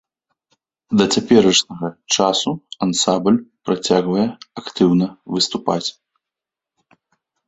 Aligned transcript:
Да 0.99 1.03
цяперашняга 1.17 1.89
часу 2.15 2.49
ансамбль 2.85 3.37
працягвае 3.67 4.23
актыўна 4.63 5.07
выступаць. 5.37 5.89